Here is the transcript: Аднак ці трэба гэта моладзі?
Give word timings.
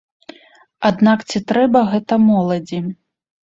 Аднак 0.89 1.19
ці 1.29 1.43
трэба 1.53 1.85
гэта 1.93 2.13
моладзі? 2.27 2.83